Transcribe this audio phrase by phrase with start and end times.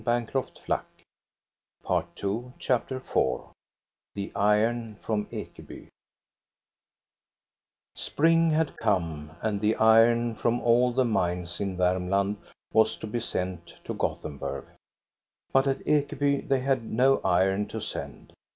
[0.01, 0.81] 28o THE STORY
[1.85, 3.41] OF GOSTA BERLING CHAPTER IV
[4.15, 5.89] THE IRON FROM EKEBY
[7.93, 12.37] Spring had come, and the iron from all the mines in Varmland
[12.73, 14.65] was to be sent to Gothenburg.
[15.53, 18.33] But at Ekeby they had no iron to send.